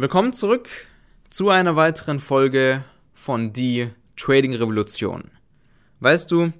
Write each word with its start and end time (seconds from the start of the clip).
Willkommen 0.00 0.32
zurück 0.32 0.70
zu 1.28 1.50
einer 1.50 1.76
weiteren 1.76 2.20
Folge 2.20 2.82
von 3.12 3.52
Die 3.52 3.90
Trading 4.16 4.54
Revolution. 4.54 5.30
Weißt 5.98 6.30
du, 6.30 6.54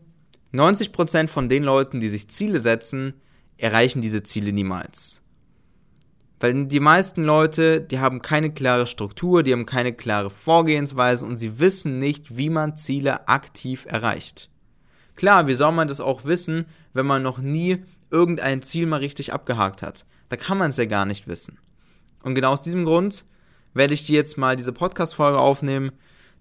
90% 0.52 1.28
von 1.28 1.48
den 1.48 1.62
Leuten, 1.62 2.00
die 2.00 2.10
sich 2.10 2.28
Ziele 2.28 2.60
setzen, 2.60 3.14
erreichen 3.56 4.02
diese 4.02 4.22
Ziele 4.22 4.52
niemals. 4.52 5.22
Weil 6.38 6.66
die 6.66 6.80
meisten 6.80 7.24
Leute, 7.24 7.80
die 7.80 7.98
haben 7.98 8.20
keine 8.20 8.52
klare 8.52 8.86
Struktur, 8.86 9.42
die 9.42 9.54
haben 9.54 9.64
keine 9.64 9.94
klare 9.94 10.28
Vorgehensweise 10.28 11.24
und 11.24 11.38
sie 11.38 11.58
wissen 11.58 11.98
nicht, 11.98 12.36
wie 12.36 12.50
man 12.50 12.76
Ziele 12.76 13.26
aktiv 13.26 13.86
erreicht. 13.88 14.50
Klar, 15.16 15.46
wie 15.46 15.54
soll 15.54 15.72
man 15.72 15.88
das 15.88 16.02
auch 16.02 16.26
wissen, 16.26 16.66
wenn 16.92 17.06
man 17.06 17.22
noch 17.22 17.38
nie 17.38 17.84
irgendein 18.10 18.60
Ziel 18.60 18.84
mal 18.84 18.98
richtig 18.98 19.32
abgehakt 19.32 19.82
hat? 19.82 20.04
Da 20.28 20.36
kann 20.36 20.58
man 20.58 20.68
es 20.68 20.76
ja 20.76 20.84
gar 20.84 21.06
nicht 21.06 21.26
wissen. 21.26 21.58
Und 22.22 22.34
genau 22.34 22.52
aus 22.52 22.60
diesem 22.60 22.84
Grund 22.84 23.24
werde 23.74 23.94
ich 23.94 24.04
dir 24.04 24.16
jetzt 24.16 24.38
mal 24.38 24.56
diese 24.56 24.72
Podcast-Folge 24.72 25.38
aufnehmen, 25.38 25.92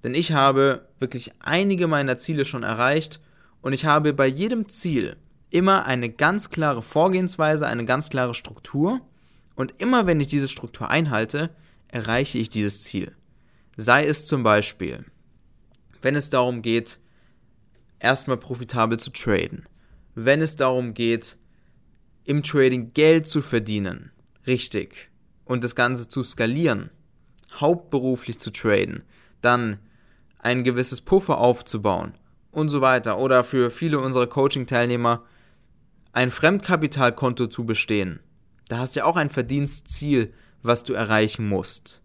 denn 0.03 0.13
ich 0.13 0.31
habe 0.31 0.87
wirklich 0.99 1.31
einige 1.39 1.87
meiner 1.87 2.17
Ziele 2.17 2.45
schon 2.45 2.63
erreicht 2.63 3.19
und 3.61 3.73
ich 3.73 3.85
habe 3.85 4.13
bei 4.13 4.27
jedem 4.27 4.69
Ziel 4.69 5.17
immer 5.49 5.85
eine 5.85 6.09
ganz 6.09 6.49
klare 6.49 6.81
Vorgehensweise, 6.81 7.67
eine 7.67 7.85
ganz 7.85 8.09
klare 8.09 8.35
Struktur 8.35 9.01
und 9.55 9.75
immer 9.79 10.07
wenn 10.07 10.21
ich 10.21 10.27
diese 10.27 10.47
Struktur 10.47 10.89
einhalte, 10.89 11.49
erreiche 11.87 12.37
ich 12.37 12.49
dieses 12.49 12.81
Ziel. 12.81 13.15
Sei 13.75 14.05
es 14.05 14.25
zum 14.25 14.43
Beispiel, 14.43 15.05
wenn 16.01 16.15
es 16.15 16.29
darum 16.29 16.61
geht, 16.61 16.99
erstmal 17.99 18.37
profitabel 18.37 18.99
zu 18.99 19.11
traden, 19.11 19.67
wenn 20.15 20.41
es 20.41 20.55
darum 20.55 20.93
geht, 20.93 21.37
im 22.25 22.43
Trading 22.43 22.93
Geld 22.93 23.27
zu 23.27 23.41
verdienen, 23.41 24.11
richtig, 24.45 25.09
und 25.45 25.63
das 25.63 25.75
Ganze 25.75 26.07
zu 26.07 26.23
skalieren, 26.23 26.91
hauptberuflich 27.59 28.39
zu 28.39 28.51
traden, 28.51 29.03
dann 29.41 29.79
ein 30.39 30.63
gewisses 30.63 31.01
Puffer 31.01 31.37
aufzubauen 31.37 32.13
und 32.51 32.69
so 32.69 32.81
weiter. 32.81 33.17
Oder 33.19 33.43
für 33.43 33.69
viele 33.71 33.99
unserer 33.99 34.27
Coaching-Teilnehmer 34.27 35.23
ein 36.13 36.31
Fremdkapitalkonto 36.31 37.47
zu 37.47 37.65
bestehen. 37.65 38.19
Da 38.67 38.79
hast 38.79 38.95
du 38.95 38.99
ja 38.99 39.05
auch 39.05 39.15
ein 39.15 39.29
Verdienstziel, 39.29 40.33
was 40.61 40.83
du 40.83 40.93
erreichen 40.93 41.47
musst. 41.47 42.01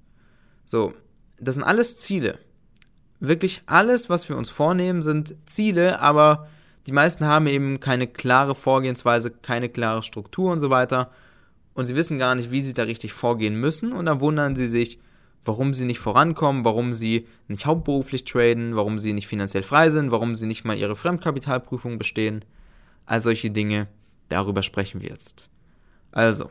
So, 0.64 0.94
das 1.38 1.54
sind 1.54 1.64
alles 1.64 1.96
Ziele. 1.96 2.38
Wirklich 3.20 3.62
alles, 3.66 4.10
was 4.10 4.28
wir 4.28 4.36
uns 4.36 4.50
vornehmen, 4.50 5.02
sind 5.02 5.34
Ziele, 5.46 6.00
aber 6.00 6.48
die 6.86 6.92
meisten 6.92 7.24
haben 7.24 7.46
eben 7.46 7.80
keine 7.80 8.06
klare 8.06 8.54
Vorgehensweise, 8.54 9.30
keine 9.30 9.68
klare 9.68 10.02
Struktur 10.02 10.52
und 10.52 10.60
so 10.60 10.70
weiter 10.70 11.10
und 11.74 11.86
sie 11.86 11.96
wissen 11.96 12.18
gar 12.18 12.34
nicht, 12.34 12.50
wie 12.50 12.60
sie 12.60 12.74
da 12.74 12.84
richtig 12.84 13.12
vorgehen 13.12 13.56
müssen 13.56 13.92
und 13.92 14.06
dann 14.06 14.20
wundern 14.20 14.56
sie 14.56 14.68
sich, 14.68 14.98
warum 15.44 15.74
sie 15.74 15.84
nicht 15.84 15.98
vorankommen, 15.98 16.64
warum 16.64 16.94
sie 16.94 17.26
nicht 17.48 17.66
hauptberuflich 17.66 18.24
traden, 18.24 18.76
warum 18.76 18.98
sie 18.98 19.12
nicht 19.12 19.28
finanziell 19.28 19.62
frei 19.62 19.90
sind, 19.90 20.10
warum 20.10 20.34
sie 20.34 20.46
nicht 20.46 20.64
mal 20.64 20.78
ihre 20.78 20.96
Fremdkapitalprüfung 20.96 21.98
bestehen. 21.98 22.44
All 23.06 23.20
solche 23.20 23.50
Dinge, 23.50 23.88
darüber 24.28 24.62
sprechen 24.62 25.02
wir 25.02 25.10
jetzt. 25.10 25.50
Also, 26.12 26.50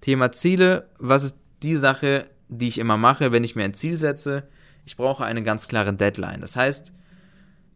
Thema 0.00 0.32
Ziele, 0.32 0.88
was 0.98 1.24
ist 1.24 1.38
die 1.62 1.76
Sache, 1.76 2.28
die 2.48 2.68
ich 2.68 2.78
immer 2.78 2.96
mache, 2.96 3.32
wenn 3.32 3.44
ich 3.44 3.56
mir 3.56 3.64
ein 3.64 3.74
Ziel 3.74 3.98
setze? 3.98 4.48
Ich 4.84 4.96
brauche 4.96 5.24
eine 5.24 5.42
ganz 5.42 5.68
klare 5.68 5.92
Deadline. 5.92 6.40
Das 6.40 6.56
heißt, 6.56 6.92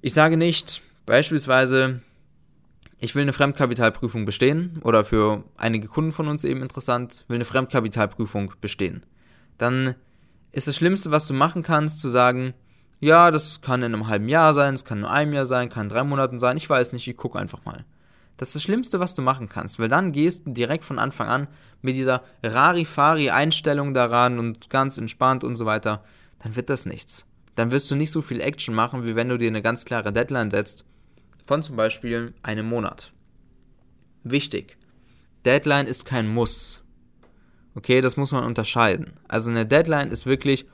ich 0.01 0.15
sage 0.15 0.37
nicht, 0.37 0.83
beispielsweise, 1.07 2.01
ich 2.99 3.15
will 3.15 3.23
eine 3.23 3.33
Fremdkapitalprüfung 3.33 4.25
bestehen 4.25 4.81
oder 4.83 5.05
für 5.05 5.45
einige 5.57 5.89
Kunden 5.89 6.13
von 6.13 6.29
uns 6.29 6.45
eben 6.45 6.63
interessant, 6.63 7.25
will 7.29 7.37
eine 7.37 7.45
Fremdkapitalprüfung 7.45 8.55
bestehen. 8.61 9.05
Dann 9.59 9.95
ist 10.53 10.69
das 10.69 10.77
Schlimmste, 10.77 11.11
was 11.11 11.27
du 11.27 11.35
machen 11.35 11.63
kannst, 11.63 12.01
zu 12.01 12.09
sagen, 12.09 12.55
ja, 13.01 13.31
das 13.31 13.63
kann 13.63 13.83
in 13.83 13.95
einem 13.95 14.09
halben 14.09 14.29
Jahr 14.29 14.53
sein, 14.53 14.75
es 14.75 14.85
kann 14.85 14.99
in 14.99 15.05
einem 15.05 15.33
Jahr 15.33 15.47
sein, 15.47 15.71
kann 15.71 15.85
in 15.85 15.89
drei 15.89 16.05
Monaten 16.05 16.39
sein, 16.39 16.57
ich 16.57 16.69
weiß 16.69 16.93
nicht, 16.93 17.09
ich 17.09 17.17
gucke 17.17 17.39
einfach 17.39 17.65
mal. 17.65 17.85
Das 18.37 18.49
ist 18.49 18.57
das 18.57 18.63
Schlimmste, 18.63 19.01
was 19.01 19.15
du 19.15 19.23
machen 19.23 19.49
kannst, 19.49 19.79
weil 19.79 19.89
dann 19.89 20.13
gehst 20.13 20.47
du 20.47 20.53
direkt 20.53 20.85
von 20.85 20.99
Anfang 20.99 21.29
an 21.29 21.49
mit 21.83 21.97
dieser 21.97 22.23
Rarifari-Einstellung 22.43 23.95
daran 23.95 24.39
und 24.39 24.71
ganz 24.71 24.99
entspannt 24.99 25.45
und 25.45 25.57
so 25.57 25.67
weiter, 25.67 26.05
dann 26.43 26.57
wird 26.57 26.71
das 26.71 26.87
nichts. 26.87 27.27
Dann 27.55 27.71
wirst 27.71 27.91
du 27.91 27.97
nicht 27.97 28.13
so 28.13 28.23
viel 28.23 28.41
Action 28.41 28.75
machen, 28.75 29.05
wie 29.05 29.17
wenn 29.17 29.29
du 29.29 29.39
dir 29.39 29.49
eine 29.49 29.63
ganz 29.63 29.85
klare 29.85 30.13
Deadline 30.13 30.51
setzt 30.51 30.85
von 31.47 31.63
zum 31.63 31.77
Beispiel 31.77 32.33
einem 32.43 32.67
Monat. 32.69 33.13
Wichtig, 34.23 34.77
Deadline 35.45 35.87
ist 35.87 36.05
kein 36.05 36.29
Muss. 36.29 36.80
Okay, 37.75 38.01
das 38.01 38.17
muss 38.17 38.33
man 38.33 38.45
unterscheiden. 38.45 39.13
Also 39.29 39.51
eine 39.51 39.67
Deadline 39.67 40.11
ist 40.11 40.27
wirklich 40.27 40.67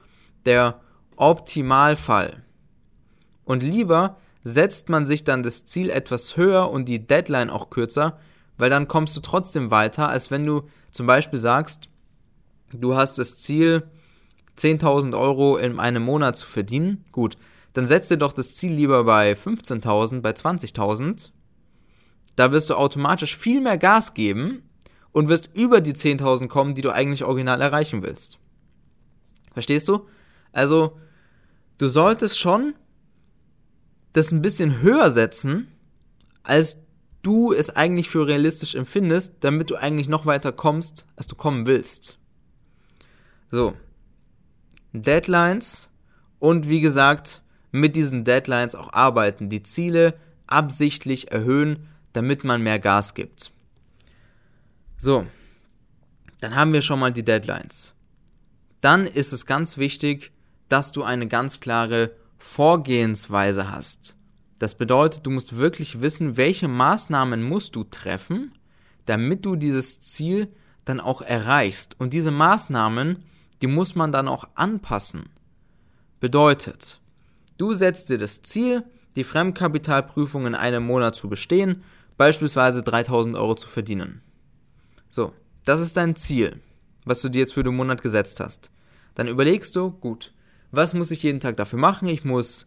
der 0.45 0.81
Optimalfall. 1.17 2.43
Und 3.45 3.63
lieber 3.63 4.17
setzt 4.45 4.89
man 4.89 5.07
sich 5.07 5.25
dann 5.25 5.43
das 5.43 5.67
Ziel 5.67 5.91
etwas 5.91 6.37
höher 6.37 6.71
und 6.71 6.87
die 6.89 7.07
Deadline 7.07 7.51
auch 7.51 7.71
kürzer, 7.71 8.19
weil 8.59 8.71
dann 8.71 8.89
kommst 8.89 9.17
du 9.17 9.21
trotzdem 9.21 9.71
weiter, 9.71 10.09
als 10.09 10.31
wenn 10.31 10.47
du 10.47 10.69
zum 10.91 11.07
Beispiel 11.07 11.39
sagst, 11.39 11.89
du 12.73 12.95
hast 12.95 13.19
das 13.19 13.37
Ziel, 13.37 13.89
10.000 14.57 15.19
Euro 15.19 15.59
in 15.59 15.79
einem 15.79 16.03
Monat 16.03 16.37
zu 16.37 16.47
verdienen. 16.47 17.05
Gut, 17.13 17.37
dann 17.75 17.85
setz 17.85 18.09
dir 18.09 18.17
doch 18.17 18.33
das 18.33 18.55
Ziel 18.55 18.73
lieber 18.73 19.05
bei 19.05 19.33
15.000, 19.33 20.23
bei 20.23 20.31
20.000. 20.31 21.31
Da 22.37 22.53
wirst 22.53 22.71
du 22.71 22.75
automatisch 22.75 23.37
viel 23.37 23.61
mehr 23.61 23.77
Gas 23.77 24.15
geben 24.15 24.63
und 25.17 25.29
wirst 25.31 25.49
über 25.55 25.81
die 25.81 25.95
10.000 25.95 26.47
kommen, 26.47 26.75
die 26.75 26.83
du 26.83 26.93
eigentlich 26.93 27.25
original 27.25 27.63
erreichen 27.63 28.03
willst. 28.03 28.39
Verstehst 29.55 29.89
du? 29.89 30.07
Also, 30.53 30.99
du 31.79 31.89
solltest 31.89 32.39
schon 32.39 32.75
das 34.13 34.31
ein 34.31 34.43
bisschen 34.43 34.83
höher 34.83 35.11
setzen, 35.11 35.69
als 36.43 36.83
du 37.23 37.55
es 37.55 37.71
eigentlich 37.75 38.11
für 38.11 38.27
realistisch 38.27 38.75
empfindest, 38.75 39.37
damit 39.41 39.71
du 39.71 39.77
eigentlich 39.77 40.07
noch 40.07 40.27
weiter 40.27 40.53
kommst, 40.53 41.07
als 41.17 41.27
du 41.27 41.35
kommen 41.35 41.67
willst. 41.67 42.19
So. 43.51 43.73
Deadlines 44.93 45.89
und 46.41 46.69
wie 46.69 46.83
gesagt, 46.83 47.41
mit 47.73 47.97
diesen 47.97 48.25
Deadlines 48.25 48.75
auch 48.75 48.93
arbeiten, 48.93 49.49
die 49.49 49.63
Ziele 49.63 50.13
absichtlich 50.47 51.33
erhöhen, 51.33 51.89
damit 52.13 52.45
man 52.45 52.61
mehr 52.61 52.79
Gas 52.79 53.15
gibt. 53.15 53.51
So, 54.99 55.27
dann 56.41 56.55
haben 56.55 56.73
wir 56.73 56.83
schon 56.83 57.01
mal 57.01 57.13
die 57.13 57.25
Deadlines. 57.25 57.95
Dann 58.81 59.07
ist 59.07 59.33
es 59.33 59.47
ganz 59.47 59.79
wichtig, 59.79 60.33
dass 60.69 60.93
du 60.93 61.03
eine 61.03 61.29
ganz 61.29 61.61
klare 61.61 62.13
Vorgehensweise 62.39 63.71
hast. 63.71 64.17
Das 64.59 64.75
bedeutet, 64.75 65.27
du 65.27 65.31
musst 65.31 65.57
wirklich 65.57 66.01
wissen, 66.01 66.37
welche 66.37 66.69
Maßnahmen 66.69 67.43
musst 67.43 67.77
du 67.77 67.85
treffen, 67.85 68.53
damit 69.05 69.45
du 69.45 69.57
dieses 69.57 70.01
Ziel 70.01 70.49
dann 70.85 71.01
auch 71.01 71.23
erreichst. 71.23 71.99
Und 71.99 72.13
diese 72.15 72.31
Maßnahmen, 72.31 73.23
die 73.61 73.67
muss 73.67 73.95
man 73.95 74.13
dann 74.13 74.29
auch 74.29 74.49
anpassen. 74.55 75.29
Bedeutet, 76.21 77.01
Du 77.59 77.73
setzt 77.73 78.11
dir 78.11 78.19
das 78.19 78.43
Ziel, 78.43 78.85
die 79.17 79.25
Fremdkapitalprüfung 79.25 80.47
in 80.47 80.55
einem 80.55 80.85
Monat 80.85 81.15
zu 81.15 81.29
bestehen, 81.29 81.83
beispielsweise 82.19 82.83
3000 82.83 83.35
Euro 83.37 83.55
zu 83.55 83.69
verdienen. 83.69 84.21
So, 85.09 85.33
das 85.65 85.81
ist 85.81 85.97
dein 85.97 86.17
Ziel, 86.17 86.61
was 87.05 87.21
du 87.21 87.29
dir 87.29 87.41
jetzt 87.41 87.55
für 87.55 87.63
den 87.63 87.77
Monat 87.77 88.03
gesetzt 88.03 88.41
hast. 88.41 88.71
Dann 89.15 89.29
überlegst 89.29 89.75
du, 89.77 89.91
gut, 89.91 90.33
was 90.71 90.95
muss 90.95 91.11
ich 91.11 91.23
jeden 91.23 91.41
Tag 91.41 91.57
dafür 91.57 91.79
machen? 91.79 92.09
Ich 92.09 92.25
muss 92.25 92.67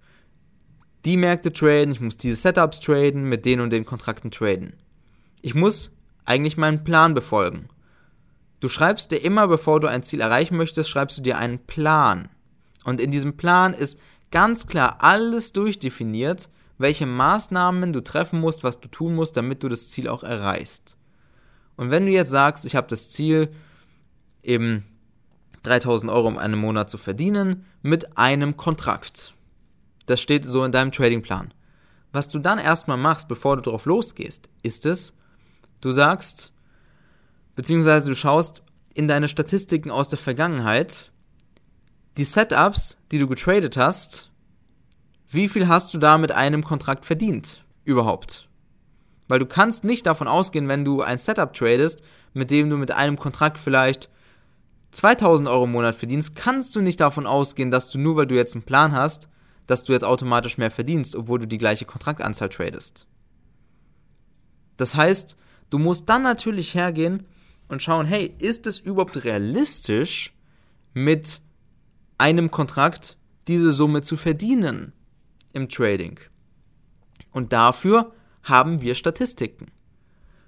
die 1.06 1.18
Märkte 1.18 1.54
traden, 1.54 1.92
ich 1.92 2.02
muss 2.02 2.18
diese 2.18 2.36
Setups 2.36 2.80
traden, 2.80 3.24
mit 3.24 3.46
den 3.46 3.62
und 3.62 3.72
den 3.72 3.86
Kontrakten 3.86 4.32
traden. 4.32 4.74
Ich 5.42 5.56
muss 5.56 5.96
eigentlich 6.26 6.58
meinen 6.58 6.84
Plan 6.84 7.14
befolgen. 7.14 7.70
Du 8.60 8.68
schreibst 8.68 9.12
dir 9.12 9.18
immer, 9.18 9.48
bevor 9.48 9.80
du 9.80 9.88
ein 9.88 10.04
Ziel 10.04 10.20
erreichen 10.20 10.58
möchtest, 10.58 10.90
schreibst 10.90 11.18
du 11.18 11.22
dir 11.22 11.38
einen 11.38 11.60
Plan. 11.60 12.30
Und 12.84 13.00
in 13.00 13.12
diesem 13.12 13.38
Plan 13.38 13.74
ist 13.74 14.00
ganz 14.32 14.68
klar 14.68 14.98
alles 15.00 15.54
durchdefiniert, 15.54 16.50
welche 16.78 17.06
Maßnahmen 17.06 17.94
du 17.94 18.02
treffen 18.02 18.40
musst, 18.40 18.64
was 18.64 18.80
du 18.80 18.90
tun 18.90 19.16
musst, 19.16 19.38
damit 19.38 19.64
du 19.64 19.70
das 19.70 19.90
Ziel 19.90 20.08
auch 20.08 20.24
erreichst. 20.24 20.98
Und 21.80 21.92
wenn 21.92 22.06
du 22.06 22.12
jetzt 22.12 22.30
sagst, 22.30 22.66
ich 22.66 22.76
habe 22.76 22.90
das 22.90 23.10
Ziel, 23.10 23.54
eben 24.44 24.84
3000 25.64 26.12
Euro 26.12 26.28
im 26.28 26.38
einem 26.38 26.60
Monat 26.60 26.90
zu 26.90 26.98
verdienen 26.98 27.66
mit 27.82 28.18
einem 28.18 28.58
Kontrakt. 28.58 29.34
Das 30.06 30.20
steht 30.20 30.44
so 30.44 30.66
in 30.66 30.74
deinem 30.74 30.92
Tradingplan. 30.92 31.54
Was 32.12 32.28
du 32.28 32.38
dann 32.38 32.60
erstmal 32.60 32.98
machst, 32.98 33.30
bevor 33.30 33.56
du 33.56 33.62
drauf 33.62 33.86
losgehst, 33.86 34.50
ist 34.62 34.86
es, 34.86 35.16
du 35.80 35.94
sagst, 35.94 36.52
beziehungsweise 37.56 38.10
du 38.10 38.16
schaust 38.16 38.62
in 38.94 39.08
deine 39.08 39.30
Statistiken 39.30 39.90
aus 39.90 40.10
der 40.10 40.20
Vergangenheit, 40.20 41.12
die 42.18 42.26
Setups, 42.26 42.98
die 43.14 43.20
du 43.20 43.28
getradet 43.30 43.78
hast, 43.78 44.32
wie 45.30 45.48
viel 45.48 45.70
hast 45.70 45.94
du 45.94 45.98
da 45.98 46.18
mit 46.18 46.34
einem 46.34 46.62
Kontrakt 46.62 47.06
verdient 47.06 47.64
überhaupt? 47.86 48.49
Weil 49.30 49.40
du 49.40 49.46
kannst 49.46 49.84
nicht 49.84 50.06
davon 50.08 50.28
ausgehen, 50.28 50.68
wenn 50.68 50.84
du 50.84 51.02
ein 51.02 51.20
Setup 51.20 51.54
tradest, 51.54 52.04
mit 52.34 52.52
dem 52.52 52.70
du 52.70 52.78
mit 52.78 52.92
einem 52.92 53.18
Kontrakt 53.18 53.60
vielleicht 53.60 54.10
2000 54.92 55.48
Euro 55.48 55.66
im 55.66 55.72
Monat 55.72 55.96
verdienst, 55.96 56.36
kannst 56.36 56.76
du 56.76 56.82
nicht 56.82 57.00
davon 57.00 57.28
ausgehen, 57.28 57.70
dass 57.70 57.92
du 57.92 58.00
nur 58.00 58.16
weil 58.16 58.26
du 58.26 58.36
jetzt 58.36 58.56
einen 58.56 58.64
Plan 58.64 58.92
hast, 58.92 59.30
dass 59.68 59.84
du 59.84 59.94
jetzt 59.94 60.04
automatisch 60.04 60.58
mehr 60.58 60.72
verdienst, 60.72 61.16
obwohl 61.16 61.38
du 61.38 61.48
die 61.48 61.60
gleiche 61.60 61.86
Kontraktanzahl 61.86 62.50
tradest. 62.50 63.06
Das 64.78 64.96
heißt, 64.96 65.38
du 65.70 65.78
musst 65.78 66.10
dann 66.10 66.24
natürlich 66.24 66.74
hergehen 66.74 67.28
und 67.68 67.84
schauen, 67.84 68.08
hey, 68.08 68.34
ist 68.40 68.66
es 68.66 68.80
überhaupt 68.80 69.24
realistisch, 69.24 70.34
mit 70.96 71.40
einem 72.18 72.50
Kontrakt 72.50 73.16
diese 73.48 73.72
Summe 73.74 74.02
zu 74.02 74.18
verdienen 74.18 74.92
im 75.54 75.70
Trading? 75.70 76.20
Und 77.32 77.54
dafür 77.54 78.12
haben 78.50 78.82
wir 78.82 78.96
Statistiken. 78.96 79.68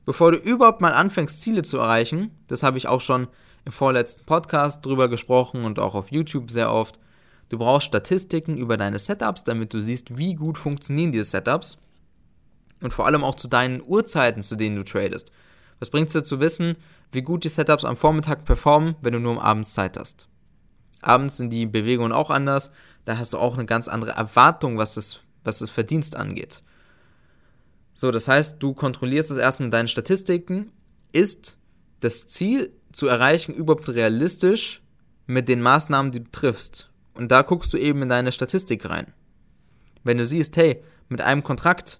Bevor 0.06 0.31
du 0.31 0.38
überhaupt 0.38 0.81
mal 0.81 0.94
anfängst, 0.94 1.42
Ziele 1.42 1.62
zu 1.62 1.77
erreichen, 1.77 2.31
das 2.48 2.63
habe 2.63 2.77
ich 2.77 2.88
auch 2.88 3.01
schon 3.01 3.27
im 3.65 3.71
vorletzten 3.71 4.25
Podcast 4.25 4.86
drüber 4.86 5.07
gesprochen 5.07 5.63
und 5.63 5.80
auch 5.80 5.94
auf 5.94 6.12
YouTube 6.12 6.50
sehr 6.50 6.71
oft, 6.71 7.00
du 7.50 7.59
brauchst 7.59 7.88
Statistiken 7.88 8.57
über 8.57 8.77
deine 8.77 8.98
Setups, 8.98 9.44
damit 9.44 9.74
du 9.74 9.81
siehst, 9.81 10.18
wie 10.18 10.33
gut 10.33 10.57
funktionieren 10.57 11.12
diese 11.12 11.25
Setups 11.25 11.77
und 12.81 12.92
vor 12.92 13.06
allem 13.06 13.24
auch 13.24 13.36
zu 13.36 13.48
deinen 13.48 13.81
Uhrzeiten, 13.81 14.42
zu 14.42 14.56
denen 14.56 14.75
du 14.75 14.83
tradest. 14.83 15.31
Was 15.80 15.89
bringt 15.89 16.07
es 16.07 16.13
dir 16.13 16.24
zu 16.24 16.39
wissen, 16.39 16.75
wie 17.12 17.21
gut 17.21 17.44
die 17.44 17.50
Setups 17.50 17.86
am 17.86 17.98
Vormittag 17.98 18.45
performen, 18.45 18.95
wenn 19.01 19.13
du 19.13 19.19
nur 19.19 19.33
am 19.33 19.39
Abends 19.39 19.74
Zeit 19.74 19.98
hast? 19.98 20.27
Abends 21.01 21.38
sind 21.38 21.51
die 21.51 21.65
Bewegungen 21.65 22.12
auch 22.12 22.30
anders, 22.30 22.71
da 23.06 23.18
hast 23.18 23.33
du 23.33 23.38
auch 23.38 23.56
eine 23.56 23.65
ganz 23.65 23.88
andere 23.88 24.12
Erwartung, 24.12 24.77
was 24.77 24.95
das, 24.95 25.19
was 25.44 25.59
das 25.59 25.69
Verdienst 25.69 26.15
angeht. 26.15 26.63
So, 27.93 28.11
das 28.11 28.27
heißt, 28.27 28.61
du 28.61 28.73
kontrollierst 28.73 29.31
es 29.31 29.38
erstmal 29.38 29.67
mit 29.67 29.73
deinen 29.73 29.88
Statistiken. 29.88 30.71
Ist 31.11 31.57
das 31.99 32.27
Ziel 32.27 32.71
zu 32.91 33.07
erreichen 33.07 33.53
überhaupt 33.53 33.89
realistisch 33.89 34.81
mit 35.27 35.47
den 35.47 35.61
Maßnahmen, 35.61 36.11
die 36.11 36.23
du 36.23 36.31
triffst? 36.31 36.89
Und 37.13 37.31
da 37.31 37.41
guckst 37.41 37.73
du 37.73 37.77
eben 37.77 38.01
in 38.01 38.09
deine 38.09 38.31
Statistik 38.31 38.89
rein. 38.89 39.13
Wenn 40.03 40.17
du 40.17 40.25
siehst, 40.25 40.57
hey, 40.57 40.83
mit 41.09 41.21
einem 41.21 41.43
Kontrakt 41.43 41.99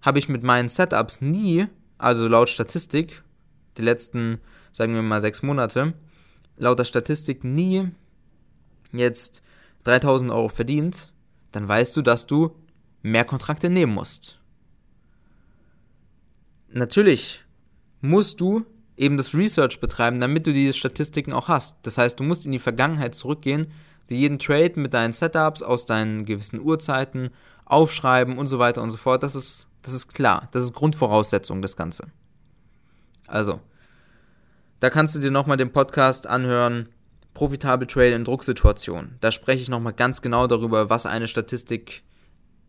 habe 0.00 0.18
ich 0.18 0.28
mit 0.28 0.42
meinen 0.42 0.68
Setups 0.68 1.20
nie, 1.20 1.66
also 1.98 2.28
laut 2.28 2.48
Statistik, 2.48 3.22
die 3.76 3.82
letzten, 3.82 4.40
sagen 4.72 4.94
wir 4.94 5.02
mal, 5.02 5.20
sechs 5.20 5.42
Monate, 5.42 5.94
laut 6.56 6.78
der 6.78 6.84
Statistik 6.84 7.44
nie 7.44 7.90
jetzt 8.92 9.42
3000 9.84 10.30
Euro 10.30 10.48
verdient, 10.48 11.12
dann 11.50 11.68
weißt 11.68 11.96
du, 11.96 12.02
dass 12.02 12.26
du 12.26 12.56
mehr 13.02 13.24
Kontrakte 13.24 13.68
nehmen 13.68 13.94
musst. 13.94 14.38
Natürlich 16.72 17.44
musst 18.00 18.40
du 18.40 18.64
eben 18.96 19.16
das 19.16 19.34
Research 19.34 19.80
betreiben, 19.80 20.20
damit 20.20 20.46
du 20.46 20.52
diese 20.52 20.74
Statistiken 20.74 21.32
auch 21.32 21.48
hast. 21.48 21.78
Das 21.82 21.98
heißt, 21.98 22.18
du 22.18 22.24
musst 22.24 22.46
in 22.46 22.52
die 22.52 22.58
Vergangenheit 22.58 23.14
zurückgehen, 23.14 23.72
dir 24.08 24.16
jeden 24.16 24.38
Trade 24.38 24.72
mit 24.76 24.94
deinen 24.94 25.12
Setups 25.12 25.62
aus 25.62 25.86
deinen 25.86 26.24
gewissen 26.24 26.60
Uhrzeiten 26.60 27.30
aufschreiben 27.64 28.38
und 28.38 28.46
so 28.46 28.58
weiter 28.58 28.82
und 28.82 28.90
so 28.90 28.98
fort. 28.98 29.22
Das 29.22 29.34
ist, 29.34 29.68
das 29.82 29.94
ist 29.94 30.14
klar. 30.14 30.48
Das 30.52 30.62
ist 30.62 30.74
Grundvoraussetzung, 30.74 31.62
das 31.62 31.76
Ganze. 31.76 32.08
Also, 33.26 33.60
da 34.80 34.90
kannst 34.90 35.14
du 35.14 35.20
dir 35.20 35.30
nochmal 35.30 35.56
den 35.56 35.72
Podcast 35.72 36.26
anhören, 36.26 36.88
Profitable 37.34 37.86
Trade 37.86 38.12
in 38.12 38.24
Drucksituationen. 38.24 39.16
Da 39.20 39.32
spreche 39.32 39.62
ich 39.62 39.70
nochmal 39.70 39.94
ganz 39.94 40.20
genau 40.20 40.46
darüber, 40.46 40.90
was 40.90 41.06
eine 41.06 41.28
Statistik 41.28 42.02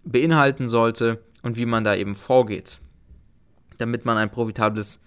beinhalten 0.06 0.68
sollte 0.68 1.22
und 1.42 1.58
wie 1.58 1.66
man 1.66 1.84
da 1.84 1.96
eben 1.96 2.16
vorgeht, 2.16 2.80
damit 3.78 4.06
man 4.06 4.18
ein 4.18 4.32
profitables 4.32 5.02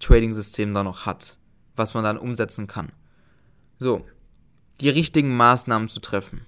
Trading-System 0.00 0.74
da 0.74 0.82
noch 0.82 1.06
hat, 1.06 1.36
was 1.76 1.94
man 1.94 2.04
dann 2.04 2.18
umsetzen 2.18 2.66
kann. 2.66 2.92
So, 3.78 4.04
die 4.80 4.88
richtigen 4.88 5.36
Maßnahmen 5.36 5.88
zu 5.88 6.00
treffen. 6.00 6.46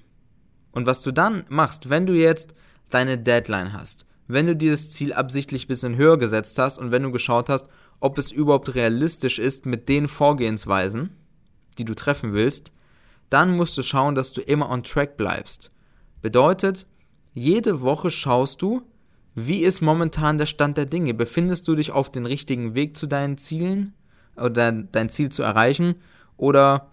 Und 0.73 0.87
was 0.87 1.03
du 1.03 1.13
dann 1.13 1.45
machst, 1.49 1.89
wenn 1.91 2.07
du 2.07 2.15
jetzt 2.15 2.55
deine 2.91 3.19
Deadline 3.19 3.73
hast, 3.73 4.07
wenn 4.27 4.47
du 4.47 4.57
dieses 4.57 4.91
Ziel 4.91 5.13
absichtlich 5.13 5.65
ein 5.65 5.69
bisschen 5.69 5.97
höher 5.97 6.19
gesetzt 6.19 6.59
hast 6.59 6.79
und 6.79 6.91
wenn 6.91 7.03
du 7.03 7.13
geschaut 7.13 7.49
hast, 7.49 7.69
ob 8.01 8.19
es 8.19 8.33
überhaupt 8.33 8.75
realistisch 8.75 9.39
ist 9.39 9.67
mit 9.67 9.89
den 9.89 10.09
Vorgehensweisen, 10.09 11.11
die 11.79 11.85
du 11.85 11.95
treffen 11.95 12.33
willst, 12.33 12.73
dann 13.31 13.57
musst 13.57 13.77
du 13.79 13.83
schauen, 13.83 14.15
dass 14.15 14.33
du 14.33 14.41
immer 14.41 14.71
on 14.71 14.83
track 14.83 15.17
bleibst. 15.17 15.71
Bedeutet, 16.23 16.87
jede 17.35 17.81
Woche 17.81 18.11
schaust 18.11 18.63
du, 18.63 18.83
wie 19.35 19.63
ist 19.63 19.81
momentan 19.81 20.39
der 20.39 20.47
Stand 20.47 20.77
der 20.77 20.87
Dinge? 20.87 21.15
Befindest 21.15 21.67
du 21.67 21.75
dich 21.75 21.91
auf 21.91 22.11
dem 22.11 22.27
richtigen 22.27 22.75
Weg 22.75 22.97
zu 22.97 23.07
deinen 23.07 23.39
Zielen 23.39 23.95
oder 24.37 24.73
dein 24.73 25.09
Ziel 25.09 25.31
zu 25.31 25.43
erreichen 25.43 25.97
oder, 26.37 26.91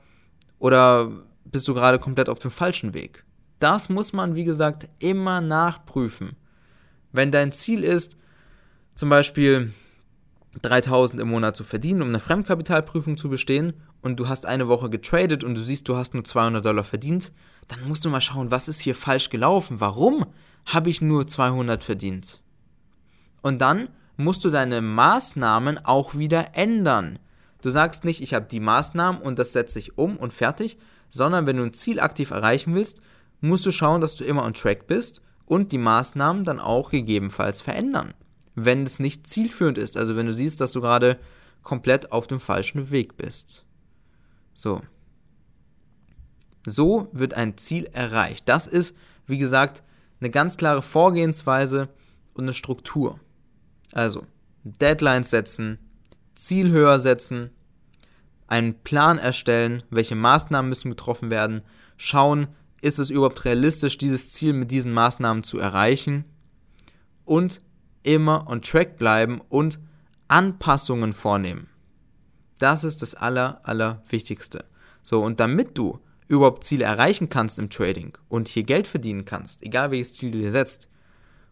oder 0.60 1.12
bist 1.46 1.68
du 1.68 1.74
gerade 1.74 2.00
komplett 2.00 2.30
auf 2.30 2.40
dem 2.40 2.52
falschen 2.52 2.94
Weg? 2.94 3.24
Das 3.60 3.90
muss 3.90 4.12
man, 4.12 4.36
wie 4.36 4.44
gesagt, 4.44 4.90
immer 4.98 5.40
nachprüfen. 5.40 6.32
Wenn 7.12 7.32
dein 7.32 7.52
Ziel 7.52 7.84
ist, 7.84 8.18
zum 8.96 9.10
Beispiel 9.10 9.72
3000 10.62 11.22
im 11.22 11.30
Monat 11.30 11.56
zu 11.56 11.64
verdienen, 11.64 12.02
um 12.02 12.10
eine 12.10 12.20
Fremdkapitalprüfung 12.20 13.18
zu 13.18 13.30
bestehen 13.30 13.74
und 14.02 14.20
du 14.20 14.28
hast 14.28 14.46
eine 14.46 14.68
Woche 14.68 14.90
getradet 14.90 15.44
und 15.44 15.56
du 15.56 15.62
siehst, 15.62 15.88
du 15.88 15.96
hast 15.96 16.14
nur 16.14 16.24
200 16.24 16.64
Dollar 16.64 16.84
verdient, 16.84 17.32
dann 17.68 17.88
musst 17.88 18.04
du 18.04 18.10
mal 18.10 18.22
schauen, 18.22 18.52
was 18.52 18.68
ist 18.68 18.82
hier 18.82 18.96
falsch 18.96 19.30
gelaufen? 19.30 19.80
Warum 19.80 20.26
habe 20.66 20.90
ich 20.90 21.02
nur 21.02 21.26
200 21.26 21.84
verdient? 21.84 22.42
Und 23.42 23.62
dann 23.62 23.90
musst 24.18 24.44
du 24.44 24.50
deine 24.50 24.82
Maßnahmen 24.82 25.86
auch 25.86 26.16
wieder 26.16 26.56
ändern. 26.56 27.20
Du 27.62 27.70
sagst 27.70 28.06
nicht, 28.06 28.22
ich 28.22 28.34
habe 28.34 28.46
die 28.46 28.60
Maßnahmen 28.60 29.22
und 29.22 29.40
das 29.40 29.54
setze 29.54 29.80
ich 29.80 29.98
um 29.98 30.18
und 30.18 30.34
fertig, 30.34 30.78
sondern 31.10 31.46
wenn 31.46 31.58
du 31.58 31.64
ein 31.64 31.74
Ziel 31.74 32.00
aktiv 32.00 32.32
erreichen 32.32 32.76
willst, 32.76 33.02
musst 33.40 33.66
du 33.66 33.72
schauen, 33.72 34.02
dass 34.02 34.16
du 34.16 34.24
immer 34.24 34.44
on 34.44 34.54
track 34.54 34.88
bist 34.88 35.24
und 35.46 35.72
die 35.72 35.78
Maßnahmen 35.78 36.44
dann 36.44 36.60
auch 36.60 36.92
gegebenenfalls 36.92 37.62
verändern, 37.62 38.14
wenn 38.56 38.84
es 38.84 39.00
nicht 39.00 39.28
zielführend 39.28 39.78
ist. 39.78 39.98
Also 39.98 40.16
wenn 40.16 40.26
du 40.26 40.34
siehst, 40.34 40.62
dass 40.62 40.72
du 40.72 40.82
gerade 40.82 41.20
komplett 41.64 42.12
auf 42.12 42.28
dem 42.28 42.40
falschen 42.40 42.92
Weg 42.92 43.18
bist. 43.18 43.66
So. 44.54 44.82
So 46.66 47.08
wird 47.12 47.34
ein 47.34 47.58
Ziel 47.58 47.86
erreicht. 47.92 48.48
Das 48.48 48.68
ist, 48.68 48.96
wie 49.26 49.38
gesagt, 49.38 49.84
eine 50.20 50.30
ganz 50.30 50.58
klare 50.58 50.82
Vorgehensweise 50.82 51.90
und 52.34 52.44
eine 52.44 52.54
Struktur. 52.54 53.20
Also, 53.92 54.26
Deadlines 54.64 55.32
setzen, 55.32 55.80
Ziel 56.36 56.70
höher 56.72 57.00
setzen, 57.00 57.50
einen 58.48 58.76
Plan 58.84 59.18
erstellen, 59.18 59.84
welche 59.90 60.16
Maßnahmen 60.16 60.70
müssen 60.70 60.90
getroffen 60.90 61.30
werden, 61.30 61.62
schauen, 61.98 62.48
ist 62.82 63.00
es 63.00 63.10
überhaupt 63.10 63.46
realistisch, 63.46 63.98
dieses 63.98 64.32
Ziel 64.32 64.54
mit 64.54 64.72
diesen 64.72 64.94
Maßnahmen 64.94 65.44
zu 65.44 65.60
erreichen 65.60 66.26
und 67.26 67.62
immer 68.04 68.48
on 68.48 68.62
track 68.62 68.98
bleiben 68.98 69.42
und 69.50 69.80
Anpassungen 70.28 71.14
vornehmen. 71.14 71.68
Das 72.60 72.84
ist 72.84 73.02
das 73.02 73.16
aller, 73.16 73.60
aller 73.64 74.04
Wichtigste. 74.10 74.66
So, 75.04 75.24
und 75.24 75.40
damit 75.40 75.78
du 75.78 76.00
überhaupt 76.28 76.64
Ziele 76.64 76.86
erreichen 76.86 77.30
kannst 77.30 77.60
im 77.60 77.70
Trading 77.70 78.18
und 78.30 78.48
hier 78.48 78.64
Geld 78.64 78.88
verdienen 78.88 79.26
kannst, 79.26 79.64
egal 79.64 79.92
welches 79.92 80.14
Ziel 80.14 80.32
du 80.32 80.38
dir 80.38 80.52
setzt, 80.52 80.88